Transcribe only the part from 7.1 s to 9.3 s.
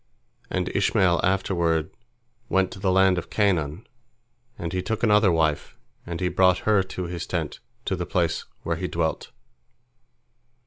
tent, to the place where he dwelt.